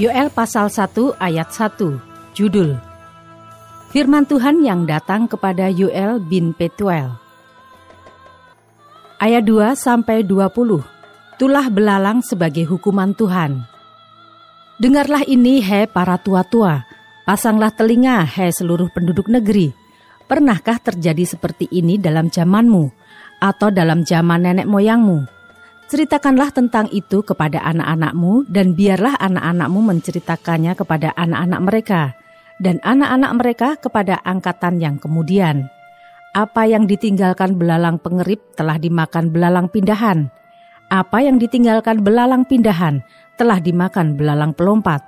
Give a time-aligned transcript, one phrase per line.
[0.00, 1.76] Yoel pasal 1 ayat 1,
[2.32, 2.72] judul
[3.92, 7.12] Firman Tuhan yang datang kepada Yoel bin Petuel.
[9.20, 10.80] Ayat 2 sampai 20.
[11.36, 13.60] Tulah belalang sebagai hukuman Tuhan.
[14.80, 16.80] Dengarlah ini, he para tua-tua,
[17.28, 19.76] pasanglah telinga, he seluruh penduduk negeri.
[20.24, 22.88] Pernahkah terjadi seperti ini dalam zamanmu
[23.36, 25.39] atau dalam zaman nenek moyangmu?
[25.90, 32.02] Ceritakanlah tentang itu kepada anak-anakmu, dan biarlah anak-anakmu menceritakannya kepada anak-anak mereka,
[32.62, 35.66] dan anak-anak mereka kepada angkatan yang kemudian.
[36.30, 40.30] Apa yang ditinggalkan belalang pengerip telah dimakan belalang pindahan.
[40.94, 43.02] Apa yang ditinggalkan belalang pindahan
[43.34, 45.02] telah dimakan belalang pelompat.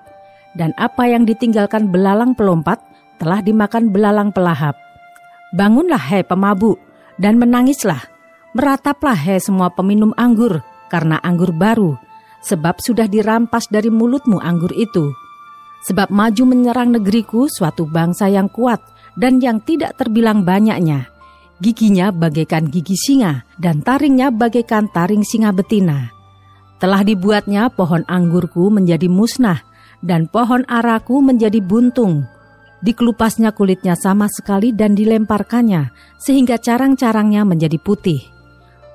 [0.59, 2.83] Dan apa yang ditinggalkan belalang pelompat
[3.23, 4.75] telah dimakan belalang pelahap.
[5.55, 6.83] Bangunlah hei pemabuk,
[7.23, 8.03] dan menangislah.
[8.59, 11.97] Merataplah hei semua peminum anggur, karena anggur baru,
[12.45, 15.17] sebab sudah dirampas dari mulutmu anggur itu.
[15.89, 18.85] Sebab maju menyerang negeriku suatu bangsa yang kuat
[19.17, 21.09] dan yang tidak terbilang banyaknya.
[21.63, 26.11] Giginya bagaikan gigi singa dan taringnya bagaikan taring singa betina.
[26.83, 29.63] Telah dibuatnya pohon anggurku menjadi musnah
[30.03, 32.27] dan pohon araku menjadi buntung.
[32.83, 38.32] Dikelupasnya kulitnya sama sekali dan dilemparkannya sehingga carang-carangnya menjadi putih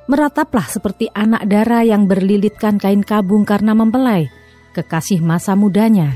[0.08, 4.32] merataplah seperti anak dara yang berlilitkan kain kabung karena mempelai,
[4.72, 6.16] kekasih masa mudanya.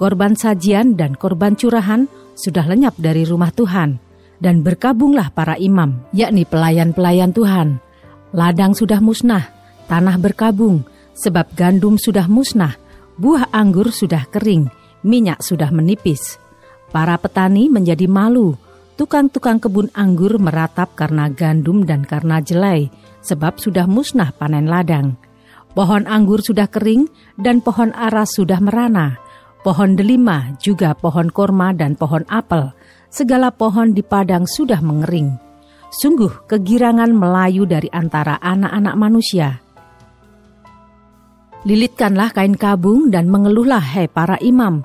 [0.00, 4.00] Korban sajian dan korban curahan sudah lenyap dari rumah Tuhan,
[4.40, 7.76] dan berkabunglah para imam, yakni pelayan-pelayan Tuhan.
[8.32, 9.52] Ladang sudah musnah,
[9.84, 10.80] tanah berkabung,
[11.12, 12.80] sebab gandum sudah musnah,
[13.20, 14.72] buah anggur sudah kering,
[15.04, 16.40] minyak sudah menipis.
[16.88, 18.56] Para petani menjadi malu,
[19.00, 22.92] tukang-tukang kebun anggur meratap karena gandum dan karena jelai,
[23.24, 25.16] sebab sudah musnah panen ladang.
[25.72, 27.08] Pohon anggur sudah kering
[27.40, 29.16] dan pohon aras sudah merana.
[29.64, 32.76] Pohon delima, juga pohon korma dan pohon apel,
[33.08, 35.32] segala pohon di padang sudah mengering.
[35.88, 39.64] Sungguh kegirangan melayu dari antara anak-anak manusia.
[41.64, 44.84] Lilitkanlah kain kabung dan mengeluhlah hei para imam.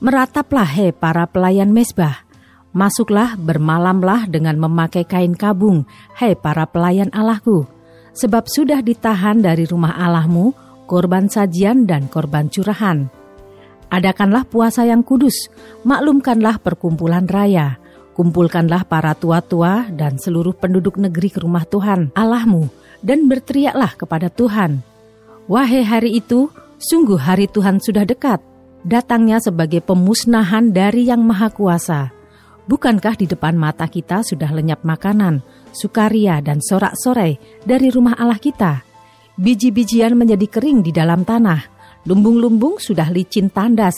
[0.00, 2.29] Merataplah hei para pelayan mesbah.
[2.70, 7.66] Masuklah, bermalamlah dengan memakai kain kabung, hai para pelayan Allahku,
[8.14, 10.54] sebab sudah ditahan dari rumah Allahmu
[10.86, 13.10] korban sajian dan korban curahan.
[13.90, 15.50] Adakanlah puasa yang kudus,
[15.82, 17.82] maklumkanlah perkumpulan raya,
[18.14, 22.70] kumpulkanlah para tua-tua dan seluruh penduduk negeri ke rumah Tuhan Allahmu,
[23.02, 24.78] dan berteriaklah kepada Tuhan.
[25.50, 26.46] Wahai hari itu,
[26.78, 28.38] sungguh hari Tuhan sudah dekat,
[28.86, 32.19] datangnya sebagai pemusnahan dari Yang Maha Kuasa
[32.68, 35.40] Bukankah di depan mata kita sudah lenyap makanan,
[35.72, 38.84] sukaria, dan sorak-sorai dari rumah Allah kita?
[39.40, 41.64] Biji-bijian menjadi kering di dalam tanah,
[42.04, 43.96] lumbung-lumbung sudah licin tandas,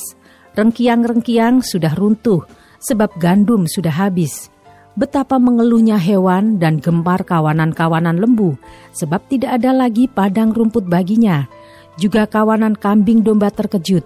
[0.55, 2.47] rengkiang-rengkiang sudah runtuh,
[2.79, 4.53] sebab gandum sudah habis.
[4.93, 8.61] Betapa mengeluhnya hewan dan gempar kawanan-kawanan lembu,
[8.93, 11.49] sebab tidak ada lagi padang rumput baginya.
[11.97, 14.05] Juga kawanan kambing domba terkejut.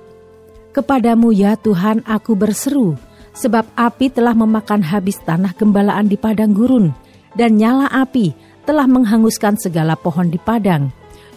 [0.70, 2.94] Kepadamu ya Tuhan aku berseru,
[3.36, 6.96] sebab api telah memakan habis tanah gembalaan di padang gurun,
[7.36, 8.32] dan nyala api
[8.64, 10.88] telah menghanguskan segala pohon di padang.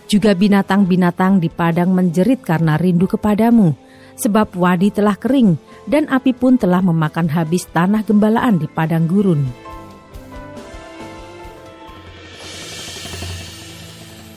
[0.09, 3.77] Juga binatang-binatang di padang menjerit karena rindu kepadamu,
[4.17, 9.45] sebab wadi telah kering, dan api pun telah memakan habis tanah gembalaan di padang gurun.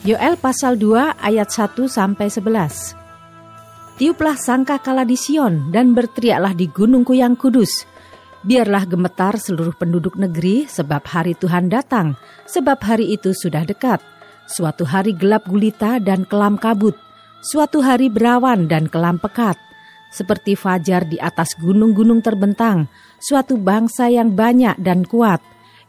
[0.03, 3.02] Yoel pasal 2 ayat 1 sampai 11.
[3.93, 7.85] Tiuplah sangka kala di Sion dan berteriaklah di gunungku yang kudus.
[8.41, 12.17] Biarlah gemetar seluruh penduduk negeri sebab hari Tuhan datang,
[12.49, 14.01] sebab hari itu sudah dekat.
[14.49, 16.97] Suatu hari gelap gulita dan kelam kabut,
[17.45, 19.61] suatu hari berawan dan kelam pekat.
[20.09, 22.89] Seperti fajar di atas gunung-gunung terbentang,
[23.21, 25.39] suatu bangsa yang banyak dan kuat.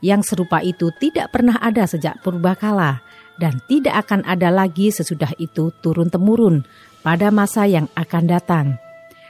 [0.04, 3.00] Yang serupa itu tidak pernah ada sejak purbakala
[3.40, 6.68] dan tidak akan ada lagi sesudah itu turun-temurun
[7.04, 8.66] pada masa yang akan datang.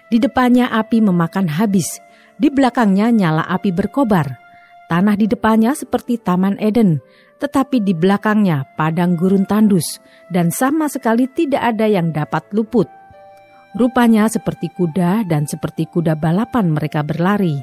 [0.08, 1.98] Di depannya api memakan habis,
[2.38, 4.38] di belakangnya nyala api berkobar.
[4.86, 7.02] Tanah di depannya seperti Taman Eden,
[7.42, 9.98] tetapi di belakangnya padang gurun tandus,
[10.30, 12.86] dan sama sekali tidak ada yang dapat luput.
[13.74, 17.58] Rupanya seperti kuda dan seperti kuda balapan mereka berlari.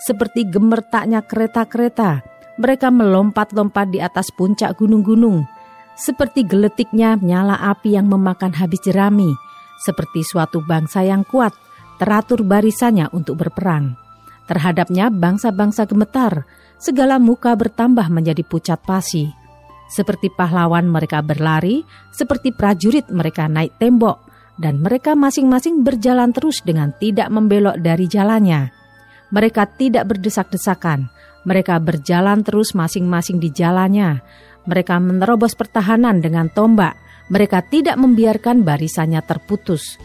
[0.00, 2.24] Seperti gemertaknya kereta-kereta,
[2.56, 5.44] mereka melompat-lompat di atas puncak gunung-gunung.
[6.00, 9.28] Seperti geletiknya nyala api yang memakan habis jerami,
[9.80, 11.56] seperti suatu bangsa yang kuat,
[11.96, 13.96] teratur barisannya untuk berperang.
[14.44, 16.44] Terhadapnya bangsa-bangsa gemetar,
[16.76, 19.32] segala muka bertambah menjadi pucat pasi.
[19.90, 21.82] Seperti pahlawan mereka berlari,
[22.12, 24.22] seperti prajurit mereka naik tembok,
[24.60, 28.70] dan mereka masing-masing berjalan terus dengan tidak membelok dari jalannya.
[29.32, 31.10] Mereka tidak berdesak-desakan,
[31.48, 34.20] mereka berjalan terus masing-masing di jalannya.
[34.68, 36.92] Mereka menerobos pertahanan dengan tombak,
[37.30, 39.96] mereka tidak membiarkan barisannya terputus.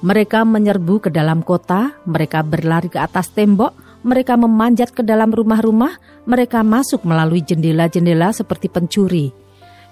[0.00, 6.00] Mereka menyerbu ke dalam kota, mereka berlari ke atas tembok, mereka memanjat ke dalam rumah-rumah,
[6.24, 9.28] mereka masuk melalui jendela-jendela seperti pencuri.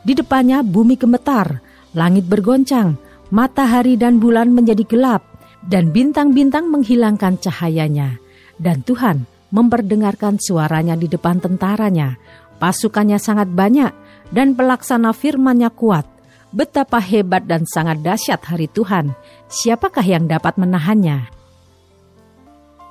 [0.00, 1.61] Di depannya bumi gemetar,
[1.93, 2.96] langit bergoncang,
[3.29, 5.29] matahari dan bulan menjadi gelap,
[5.61, 8.17] dan bintang-bintang menghilangkan cahayanya.
[8.56, 12.17] Dan Tuhan memperdengarkan suaranya di depan tentaranya.
[12.56, 13.93] Pasukannya sangat banyak,
[14.32, 16.18] dan pelaksana firmannya kuat.
[16.49, 19.12] Betapa hebat dan sangat dahsyat hari Tuhan.
[19.53, 21.29] Siapakah yang dapat menahannya?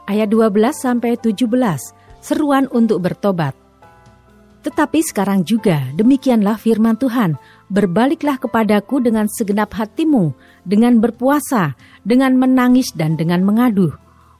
[0.05, 1.49] Ayat 12 sampai 17.
[2.21, 3.57] Seruan untuk bertobat.
[4.61, 7.39] Tetapi sekarang juga demikianlah firman Tuhan
[7.73, 11.73] berbaliklah kepadaku dengan segenap hatimu, dengan berpuasa,
[12.05, 13.95] dengan menangis dan dengan mengaduh.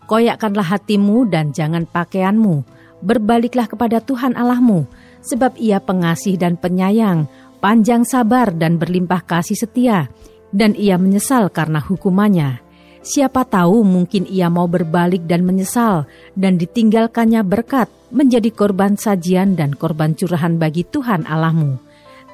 [0.06, 2.64] Koyakkanlah hatimu dan jangan pakaianmu.
[2.98, 4.90] Berbaliklah kepada Tuhan Allahmu,
[5.22, 7.30] sebab ia pengasih dan penyayang,
[7.68, 10.08] panjang sabar dan berlimpah kasih setia,
[10.56, 12.64] dan ia menyesal karena hukumannya.
[13.04, 19.76] Siapa tahu mungkin ia mau berbalik dan menyesal, dan ditinggalkannya berkat menjadi korban sajian dan
[19.76, 21.76] korban curahan bagi Tuhan Allahmu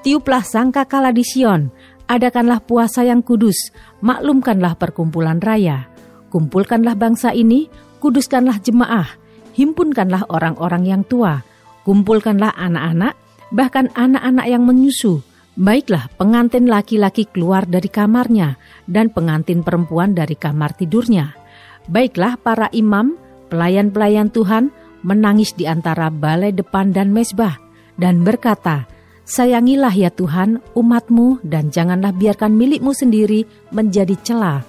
[0.06, 1.74] Tiuplah sangka kala di Sion,
[2.06, 3.74] adakanlah puasa yang kudus,
[4.06, 5.90] maklumkanlah perkumpulan raya.
[6.30, 9.10] Kumpulkanlah bangsa ini, kuduskanlah jemaah,
[9.58, 11.42] himpunkanlah orang-orang yang tua,
[11.90, 13.18] kumpulkanlah anak-anak,
[13.54, 15.22] bahkan anak-anak yang menyusu.
[15.54, 18.58] Baiklah pengantin laki-laki keluar dari kamarnya
[18.90, 21.38] dan pengantin perempuan dari kamar tidurnya.
[21.86, 23.14] Baiklah para imam,
[23.54, 24.74] pelayan-pelayan Tuhan
[25.06, 27.62] menangis di antara balai depan dan mesbah
[28.02, 28.90] dan berkata,
[29.24, 34.66] Sayangilah ya Tuhan umatmu dan janganlah biarkan milikmu sendiri menjadi celah.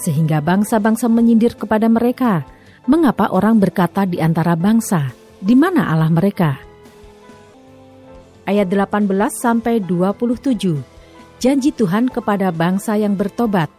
[0.00, 2.48] Sehingga bangsa-bangsa menyindir kepada mereka,
[2.88, 6.69] mengapa orang berkata di antara bangsa, di mana Allah mereka?
[8.50, 10.74] Ayat 18 sampai 27.
[11.38, 13.70] Janji Tuhan kepada bangsa yang bertobat.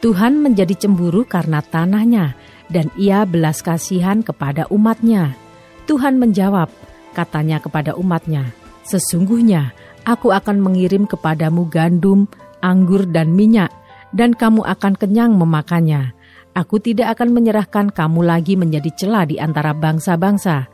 [0.00, 2.32] Tuhan menjadi cemburu karena tanahnya
[2.72, 5.36] dan ia belas kasihan kepada umatnya.
[5.84, 6.72] Tuhan menjawab,
[7.12, 8.56] katanya kepada umatnya,
[8.88, 9.76] Sesungguhnya
[10.08, 12.24] aku akan mengirim kepadamu gandum,
[12.64, 13.68] anggur, dan minyak,
[14.16, 16.16] dan kamu akan kenyang memakannya.
[16.56, 20.72] Aku tidak akan menyerahkan kamu lagi menjadi celah di antara bangsa-bangsa.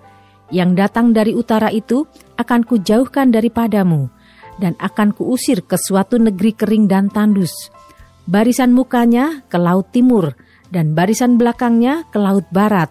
[0.50, 4.10] Yang datang dari utara itu akan kujauhkan daripadamu,
[4.58, 7.54] dan akan kuusir ke suatu negeri kering dan tandus.
[8.26, 10.34] Barisan mukanya ke laut timur,
[10.70, 12.90] dan barisan belakangnya ke laut barat.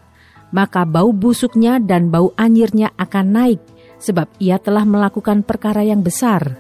[0.49, 3.61] Maka bau busuknya dan bau anyirnya akan naik,
[4.01, 6.57] sebab ia telah melakukan perkara yang besar.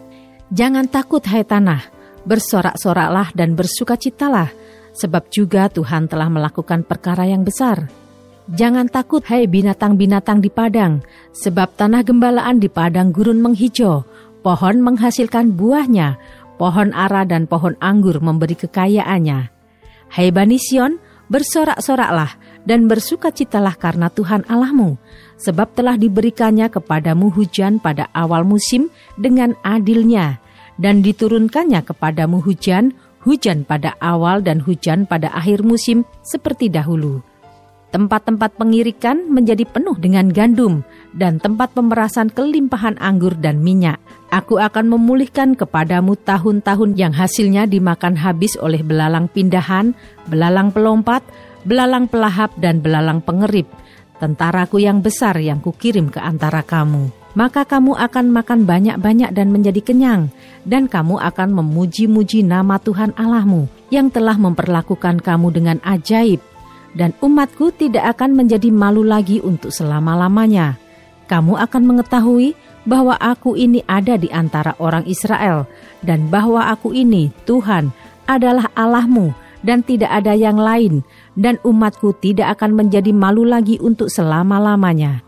[0.53, 1.81] Jangan takut, hai tanah,
[2.27, 4.53] bersorak-soraklah dan bersukacitalah,
[4.93, 7.89] sebab juga Tuhan telah melakukan perkara yang besar.
[8.49, 11.05] Jangan takut, hai binatang-binatang di padang,
[11.37, 14.01] sebab tanah gembalaan di padang gurun menghijau,
[14.41, 16.17] pohon menghasilkan buahnya,
[16.57, 19.53] pohon ara dan pohon anggur memberi kekayaannya.
[20.09, 20.97] Hai Bani Sion,
[21.29, 24.97] bersorak-soraklah dan bersukacitalah karena Tuhan Allahmu,
[25.37, 30.41] sebab telah diberikannya kepadamu hujan pada awal musim dengan adilnya,
[30.81, 37.28] dan diturunkannya kepadamu hujan, hujan pada awal dan hujan pada akhir musim seperti dahulu.
[37.89, 40.85] Tempat-tempat pengirikan menjadi penuh dengan gandum,
[41.17, 43.97] dan tempat pemerasan kelimpahan anggur dan minyak.
[44.29, 49.97] Aku akan memulihkan kepadamu tahun-tahun yang hasilnya dimakan habis oleh belalang pindahan,
[50.29, 51.25] belalang pelompat,
[51.65, 53.65] belalang pelahap dan belalang pengerip,
[54.21, 57.09] tentaraku yang besar yang kukirim ke antara kamu.
[57.33, 60.29] Maka kamu akan makan banyak-banyak dan menjadi kenyang,
[60.61, 66.41] dan kamu akan memuji-muji nama Tuhan Allahmu yang telah memperlakukan kamu dengan ajaib,
[66.95, 70.77] dan umatku tidak akan menjadi malu lagi untuk selama-lamanya.
[71.29, 75.69] Kamu akan mengetahui bahwa aku ini ada di antara orang Israel,
[76.01, 77.93] dan bahwa aku ini, Tuhan,
[78.25, 81.05] adalah Allahmu, dan tidak ada yang lain,
[81.37, 85.21] dan umatku tidak akan menjadi malu lagi untuk selama-lamanya.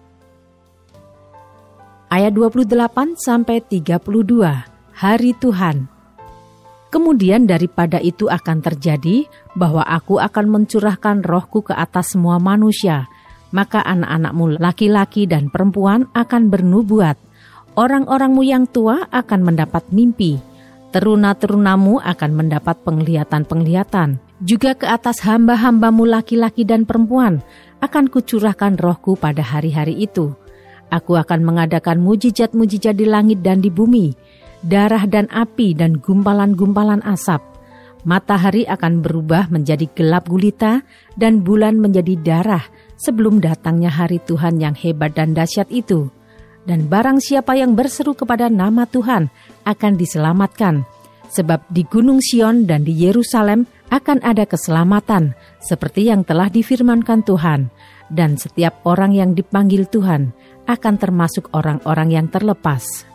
[2.11, 4.67] ayat 28 sampai 32.
[4.91, 5.90] Hari Tuhan.
[6.91, 9.23] Kemudian daripada itu akan terjadi
[9.55, 13.07] bahwa aku akan mencurahkan rohku ke atas semua manusia,
[13.55, 17.15] maka anak-anakmu laki-laki dan perempuan akan bernubuat.
[17.79, 20.43] Orang-orangmu yang tua akan mendapat mimpi,
[20.91, 24.19] teruna-terunamu akan mendapat penglihatan-penglihatan.
[24.43, 27.39] Juga ke atas hamba-hambamu laki-laki dan perempuan
[27.79, 30.35] akan kucurahkan rohku pada hari-hari itu.
[30.91, 34.11] Aku akan mengadakan mujizat-mujizat di langit dan di bumi,
[34.65, 37.41] darah dan api dan gumpalan-gumpalan asap.
[38.01, 40.81] Matahari akan berubah menjadi gelap gulita
[41.13, 42.65] dan bulan menjadi darah
[42.97, 46.09] sebelum datangnya hari Tuhan yang hebat dan dahsyat itu.
[46.65, 49.29] Dan barang siapa yang berseru kepada nama Tuhan
[49.65, 50.85] akan diselamatkan.
[51.31, 57.69] Sebab di Gunung Sion dan di Yerusalem akan ada keselamatan seperti yang telah difirmankan Tuhan.
[58.11, 60.35] Dan setiap orang yang dipanggil Tuhan
[60.67, 63.10] akan termasuk orang-orang yang terlepas.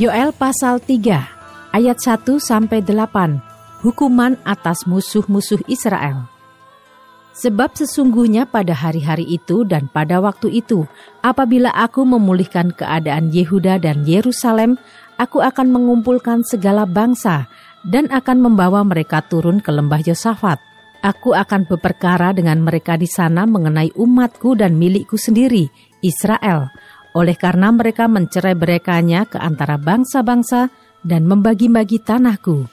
[0.00, 6.24] Yoel pasal 3 ayat 1 sampai 8 Hukuman atas musuh-musuh Israel.
[7.36, 10.88] Sebab sesungguhnya pada hari-hari itu dan pada waktu itu,
[11.20, 14.80] apabila aku memulihkan keadaan Yehuda dan Yerusalem,
[15.20, 17.52] aku akan mengumpulkan segala bangsa
[17.84, 20.64] dan akan membawa mereka turun ke lembah Yosafat.
[21.04, 25.68] Aku akan berperkara dengan mereka di sana mengenai umatku dan milikku sendiri,
[26.00, 26.72] Israel,
[27.16, 30.70] oleh karena mereka mencerai berekanya ke antara bangsa-bangsa
[31.02, 32.68] dan membagi-bagi tanahku.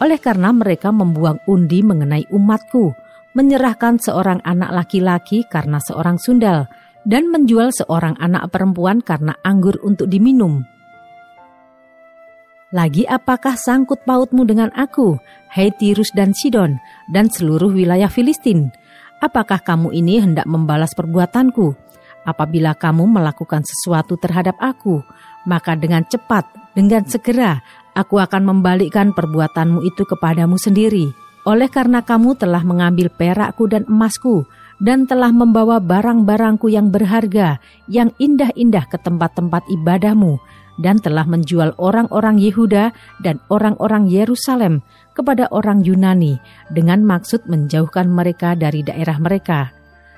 [0.00, 2.92] Oleh karena mereka membuang undi mengenai umatku,
[3.36, 6.68] menyerahkan seorang anak laki-laki karena seorang sundal,
[7.06, 10.66] dan menjual seorang anak perempuan karena anggur untuk diminum.
[12.74, 15.16] Lagi apakah sangkut pautmu dengan aku,
[15.54, 16.76] hai Tirus dan Sidon,
[17.08, 18.74] dan seluruh wilayah Filistin?
[19.22, 21.85] Apakah kamu ini hendak membalas perbuatanku?
[22.26, 24.98] Apabila kamu melakukan sesuatu terhadap aku,
[25.46, 26.42] maka dengan cepat,
[26.74, 27.62] dengan segera,
[27.94, 31.14] aku akan membalikkan perbuatanmu itu kepadamu sendiri.
[31.46, 34.42] Oleh karena kamu telah mengambil perakku dan emasku,
[34.82, 40.42] dan telah membawa barang-barangku yang berharga, yang indah-indah ke tempat-tempat ibadahmu,
[40.82, 42.92] dan telah menjual orang-orang Yehuda
[43.22, 44.84] dan orang-orang Yerusalem
[45.16, 46.36] kepada orang Yunani
[46.68, 49.72] dengan maksud menjauhkan mereka dari daerah mereka.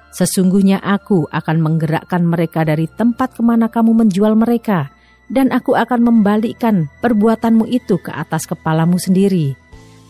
[0.09, 4.89] Sesungguhnya aku akan menggerakkan mereka dari tempat ke mana kamu menjual mereka,
[5.29, 9.53] dan aku akan membalikkan perbuatanmu itu ke atas kepalamu sendiri.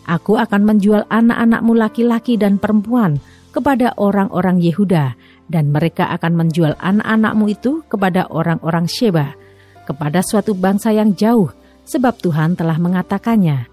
[0.07, 3.19] Aku akan menjual anak-anakmu laki-laki dan perempuan
[3.51, 5.13] kepada orang-orang Yehuda,
[5.51, 9.35] dan mereka akan menjual anak-anakmu itu kepada orang-orang Sheba,
[9.83, 11.51] kepada suatu bangsa yang jauh,
[11.83, 13.67] sebab Tuhan telah mengatakannya.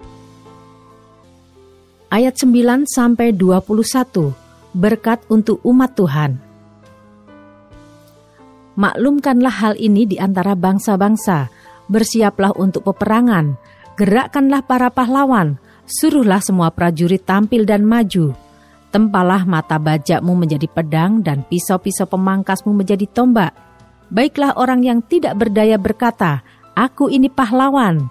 [2.11, 4.46] Ayat 9 sampai 21
[4.77, 6.37] berkat untuk umat Tuhan.
[8.77, 11.49] Maklumkanlah hal ini di antara bangsa-bangsa,
[11.89, 13.57] bersiaplah untuk peperangan,
[13.97, 15.57] gerakkanlah para pahlawan,
[15.89, 18.37] suruhlah semua prajurit tampil dan maju.
[18.93, 23.67] Tempalah mata bajakmu menjadi pedang dan pisau-pisau pemangkasmu menjadi tombak
[24.07, 26.47] Baiklah orang yang tidak berdaya berkata,
[26.79, 28.07] Aku ini pahlawan.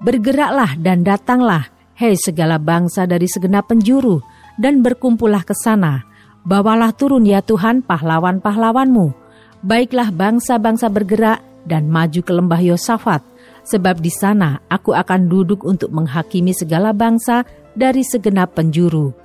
[0.00, 1.68] Bergeraklah dan datanglah,
[2.00, 4.24] hei segala bangsa dari segenap penjuru,
[4.60, 6.06] dan berkumpullah ke sana.
[6.44, 9.16] Bawalah turun ya Tuhan pahlawan-pahlawanmu.
[9.64, 13.24] Baiklah bangsa-bangsa bergerak dan maju ke lembah Yosafat,
[13.64, 19.16] sebab di sana aku akan duduk untuk menghakimi segala bangsa dari segenap penjuru.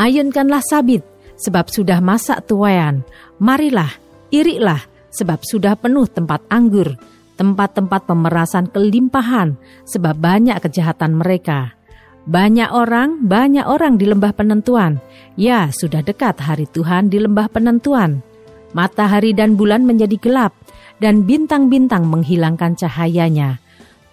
[0.00, 1.04] Ayunkanlah sabit,
[1.36, 3.04] sebab sudah masak tuayan.
[3.36, 3.92] Marilah,
[4.32, 4.80] iriklah,
[5.12, 6.96] sebab sudah penuh tempat anggur,
[7.36, 11.76] tempat-tempat pemerasan kelimpahan, sebab banyak kejahatan mereka.
[12.22, 15.02] Banyak orang, banyak orang di lembah penentuan.
[15.34, 18.22] Ya, sudah dekat hari Tuhan di lembah penentuan.
[18.70, 20.54] Matahari dan bulan menjadi gelap,
[21.02, 23.58] dan bintang-bintang menghilangkan cahayanya.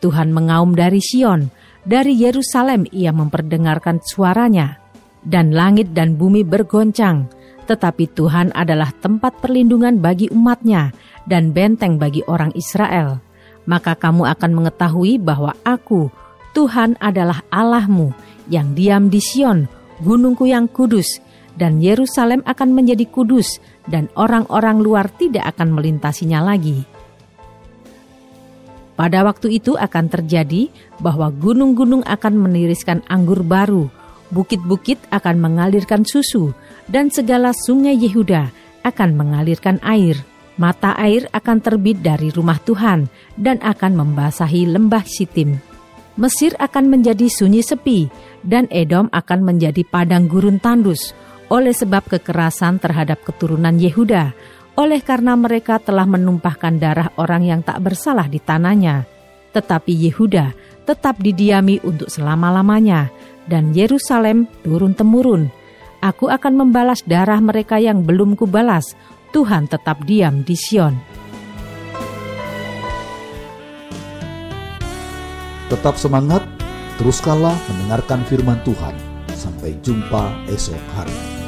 [0.01, 1.53] Tuhan mengaum dari Sion,
[1.85, 4.81] dari Yerusalem ia memperdengarkan suaranya.
[5.21, 7.29] Dan langit dan bumi bergoncang,
[7.69, 10.95] tetapi Tuhan adalah tempat perlindungan bagi umatnya
[11.29, 13.21] dan benteng bagi orang Israel.
[13.69, 16.09] Maka kamu akan mengetahui bahwa aku,
[16.53, 18.11] Tuhan adalah Allahmu
[18.49, 19.69] yang diam di Sion,
[20.01, 21.21] gunungku yang kudus,
[21.59, 26.87] dan Yerusalem akan menjadi kudus, dan orang-orang luar tidak akan melintasinya lagi.
[28.99, 30.67] Pada waktu itu akan terjadi
[30.99, 33.87] bahwa gunung-gunung akan meniriskan anggur baru,
[34.33, 36.51] bukit-bukit akan mengalirkan susu,
[36.91, 38.51] dan segala sungai Yehuda
[38.83, 40.19] akan mengalirkan air.
[40.59, 43.07] Mata air akan terbit dari rumah Tuhan
[43.39, 45.68] dan akan membasahi lembah Sitim.
[46.19, 48.11] Mesir akan menjadi sunyi sepi,
[48.43, 51.15] dan Edom akan menjadi padang gurun tandus.
[51.49, 54.37] oleh sebab kekerasan terhadap keturunan Yehuda,
[54.77, 59.03] oleh karena mereka telah menumpahkan darah orang yang tak bersalah di tanahnya.
[59.49, 60.53] Tetapi Yehuda
[60.85, 63.09] tetap didiami untuk selama-lamanya,
[63.49, 65.49] dan Yerusalem turun-temurun.
[65.99, 68.93] Aku akan membalas darah mereka yang belum kubalas.
[69.33, 70.95] Tuhan tetap diam di Sion.
[75.69, 76.41] Tetap semangat,
[76.97, 78.97] teruskanlah mendengarkan firman Tuhan.
[79.37, 81.38] Sampai jumpa esok hari.